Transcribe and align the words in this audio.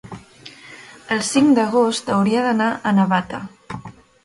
el 1.17 1.21
cinc 1.27 1.51
d'agost 1.59 2.11
hauria 2.15 2.47
d'anar 2.49 2.73
a 2.93 2.97
Navata. 3.03 3.45